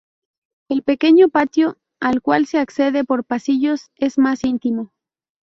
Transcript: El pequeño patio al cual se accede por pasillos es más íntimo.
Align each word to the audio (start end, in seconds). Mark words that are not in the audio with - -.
El 0.67 0.81
pequeño 0.81 1.29
patio 1.29 1.77
al 1.99 2.23
cual 2.23 2.47
se 2.47 2.57
accede 2.57 3.03
por 3.03 3.23
pasillos 3.23 3.91
es 3.97 4.17
más 4.17 4.43
íntimo. 4.43 4.91